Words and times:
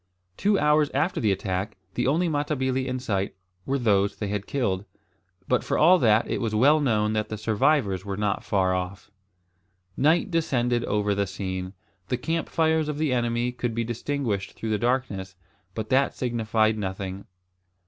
Two 0.35 0.57
hours 0.57 0.89
after 0.95 1.21
the 1.21 1.31
attack 1.31 1.77
the 1.93 2.07
only 2.07 2.27
Matabili 2.27 2.87
in 2.87 2.97
sight 2.97 3.35
were 3.67 3.77
those 3.77 4.15
they 4.15 4.29
had 4.29 4.47
killed, 4.47 4.83
but 5.47 5.63
for 5.63 5.77
all 5.77 5.99
that 5.99 6.27
it 6.27 6.41
was 6.41 6.55
well 6.55 6.79
known 6.79 7.13
that 7.13 7.29
the 7.29 7.37
survivors 7.37 8.03
were 8.03 8.17
not 8.17 8.43
far 8.43 8.73
off. 8.73 9.11
Night 9.95 10.31
descended 10.31 10.83
over 10.85 11.13
the 11.13 11.27
scene. 11.27 11.73
The 12.07 12.17
camp 12.17 12.49
fires 12.49 12.89
of 12.89 12.97
the 12.97 13.13
enemy 13.13 13.51
could 13.51 13.75
be 13.75 13.83
distinguished 13.83 14.53
through 14.53 14.71
the 14.71 14.79
darkness; 14.79 15.35
but 15.75 15.89
that 15.89 16.15
signified 16.15 16.79
nothing. 16.79 17.25